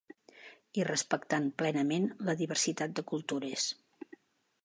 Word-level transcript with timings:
i 0.79 0.85
respectant 0.87 1.49
plenament 1.61 2.09
la 2.29 2.35
diversitat 2.41 2.97
de 3.01 3.07
cultures 3.13 3.67